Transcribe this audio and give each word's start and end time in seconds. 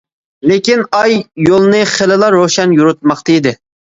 لېكىن 0.51 0.79
ئاي 0.99 1.17
يولنى 1.49 1.83
خېلىلا 1.91 2.31
روشەن 2.37 2.75
يورۇتماقتا 2.79 3.37
ئىدى. 3.37 3.53